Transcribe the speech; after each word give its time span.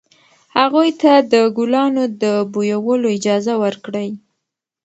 هغوی 0.57 0.89
ته 1.01 1.11
د 1.31 1.33
ګلانو 1.57 2.03
د 2.21 2.23
بویولو 2.51 3.07
اجازه 3.17 3.53
ورکړئ. 3.63 4.09